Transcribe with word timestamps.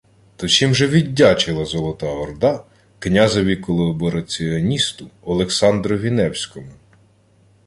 То 0.37 0.47
чим 0.47 0.75
же 0.75 0.87
віддячила 0.87 1.65
Золота 1.65 2.07
Орда 2.07 2.63
князеві-колабораціоністу 2.99 5.07
Олександрові 5.23 6.11
Невському? 6.11 6.71